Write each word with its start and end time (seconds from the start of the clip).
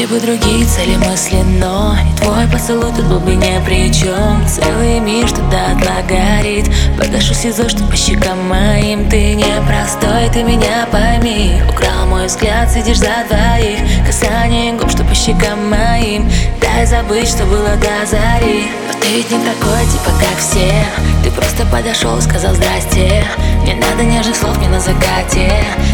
Были 0.00 0.12
бы 0.12 0.18
другие 0.18 0.64
цели 0.64 0.96
мысли, 0.96 1.42
но 1.60 1.94
И 1.94 2.16
твой 2.22 2.46
поцелуй 2.46 2.90
тут 2.96 3.04
был 3.04 3.20
бы 3.20 3.34
ни 3.34 3.64
при 3.66 3.92
чем 3.92 4.46
Целый 4.48 4.98
мир, 4.98 5.28
что 5.28 5.42
до 5.42 5.74
дна 5.78 6.00
горит. 6.08 6.70
Погашу 6.96 7.34
СИЗО, 7.34 7.68
что 7.68 7.84
по 7.84 7.94
щекам 7.94 8.48
моим. 8.48 9.10
Ты 9.10 9.34
непростой, 9.34 10.30
ты 10.32 10.42
меня 10.42 10.88
пойми. 10.90 11.60
Украл 11.68 12.06
мой 12.06 12.28
взгляд, 12.28 12.70
сидишь 12.70 13.00
за 13.00 13.26
двоих. 13.28 13.80
Касание 14.06 14.72
губ, 14.72 14.90
что 14.90 15.04
по 15.04 15.14
щекам 15.14 15.68
моим. 15.68 16.30
Дай 16.62 16.86
забыть, 16.86 17.28
что 17.28 17.44
было 17.44 17.76
до 17.76 18.06
зари. 18.06 18.68
Но 18.86 18.98
ты 18.98 19.08
ведь 19.16 19.30
не 19.30 19.36
такой, 19.44 19.84
типа 19.84 20.12
как 20.18 20.38
все 20.38 20.82
просто 21.40 21.66
подошел, 21.66 22.20
сказал 22.20 22.54
здрасте. 22.54 23.24
Не 23.64 23.74
надо 23.74 24.04
нежных 24.04 24.36
слов 24.36 24.58
мне 24.58 24.68
на 24.68 24.80
закате. 24.80 25.50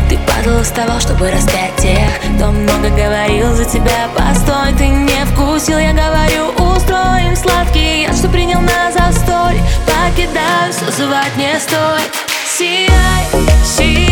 Ты 0.09 0.19
падал, 0.19 0.63
вставал, 0.63 1.01
чтобы 1.01 1.31
распять 1.31 1.75
тех 1.77 2.11
Кто 2.37 2.53
много 2.53 2.89
говорил 2.91 3.53
за 3.55 3.65
тебя, 3.65 4.09
постой 4.17 4.73
Ты 4.79 4.87
не 4.89 5.25
вкусил, 5.27 5.79
я 5.79 5.93
говорю, 5.93 6.51
устроим 6.73 7.37
сладкий. 7.37 8.03
Я 8.03 8.13
что 8.13 8.29
принял 8.29 8.61
на 8.61 8.93
застой? 8.93 9.61
Покидаю, 9.87 10.73
созывать 10.73 11.37
не 11.37 11.59
стой. 11.59 12.01
Сияй, 12.47 13.27
сияй 13.65 14.06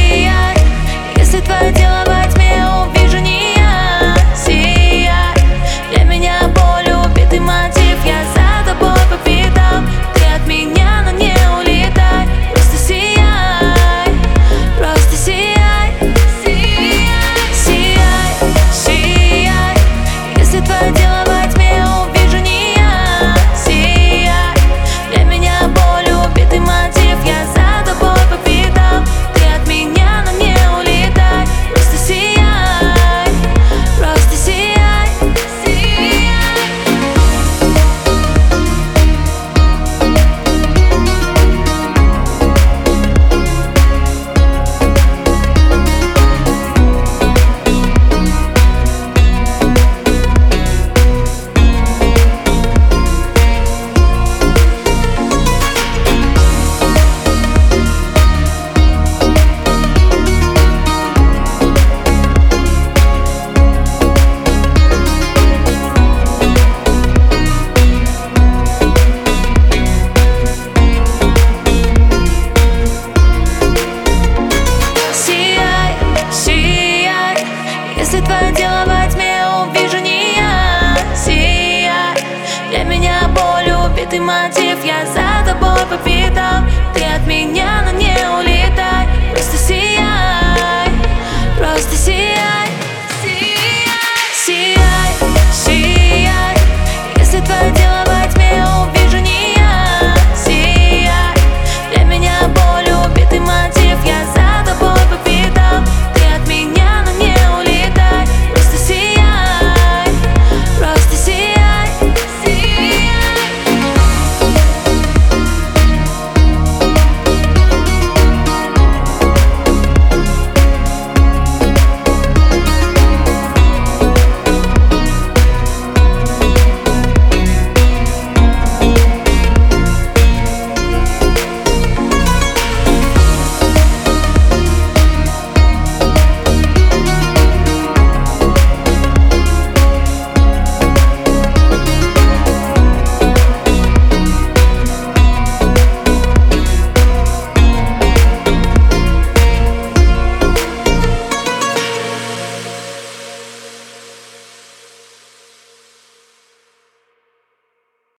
скрытый 84.05 84.21
мотив 84.21 84.85
Я 84.85 85.07
за 85.07 85.51
тобой 85.51 85.79
повидал 85.89 86.63
Ты 86.95 87.05
от 87.05 87.27
меня, 87.27 87.83
но 87.85 87.99
не 87.99 88.13
улетай. 88.39 89.09
Просто 89.33 89.57
сияй. 89.57 90.14